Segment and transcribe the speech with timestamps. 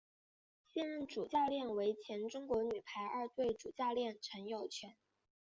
[0.65, 4.95] 现任主教练为前中国女排二队主教练陈友泉。